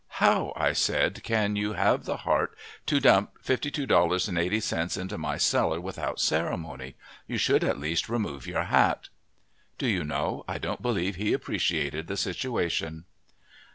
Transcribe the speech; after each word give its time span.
"How," 0.17 0.51
I 0.55 0.73
said, 0.73 1.21
"can 1.21 1.55
you 1.55 1.73
have 1.73 2.05
the 2.05 2.17
heart 2.17 2.57
to 2.87 2.99
dump 2.99 3.33
$52.80 3.45 4.97
into 4.99 5.17
my 5.19 5.37
cellar 5.37 5.79
without 5.79 6.19
ceremony? 6.19 6.95
You 7.27 7.37
should 7.37 7.63
at 7.63 7.79
least 7.79 8.09
remove 8.09 8.47
your 8.47 8.63
hat." 8.63 9.09
Do 9.77 9.85
you 9.85 10.03
know, 10.03 10.43
I 10.47 10.57
don't 10.57 10.81
believe 10.81 11.17
he 11.17 11.33
appreciated 11.33 12.07
the 12.07 12.17
situation. 12.17 13.05